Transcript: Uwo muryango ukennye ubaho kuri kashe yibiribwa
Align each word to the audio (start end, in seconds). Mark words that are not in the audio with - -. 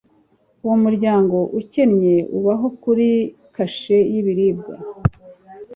Uwo 0.63 0.75
muryango 0.83 1.37
ukennye 1.59 2.15
ubaho 2.37 2.67
kuri 2.81 3.09
kashe 3.55 3.97
yibiribwa 4.11 4.75